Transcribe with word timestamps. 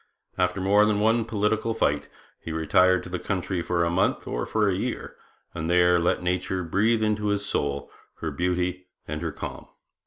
After 0.35 0.59
more 0.59 0.87
than 0.87 0.99
one 0.99 1.25
political 1.25 1.75
fight 1.75 2.09
he 2.39 2.51
retired 2.51 3.03
to 3.03 3.09
the 3.09 3.19
country 3.19 3.61
for 3.61 3.83
a 3.83 3.91
month 3.91 4.25
or 4.25 4.47
for 4.47 4.67
a 4.67 4.73
year, 4.73 5.15
and 5.53 5.69
there 5.69 5.99
let 5.99 6.23
nature 6.23 6.63
breathe 6.63 7.03
into 7.03 7.27
his 7.27 7.45
soul 7.45 7.91
her 8.15 8.31
beauty 8.31 8.87
and 9.07 9.21
her 9.21 9.31
calm. 9.31 9.67